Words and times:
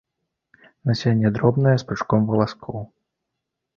Насенне 0.89 1.29
дробнае 1.37 1.75
з 1.83 1.91
пучком 1.91 2.21
валаскоў. 2.33 2.81